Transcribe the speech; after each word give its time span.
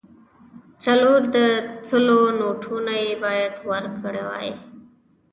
څلور 0.83 1.21
د 1.35 1.37
سلو 1.89 2.19
نوټونه 2.39 2.93
یې 3.03 3.11
باید 3.23 3.53
ورکړای 3.71 4.23
وای. 4.29 4.49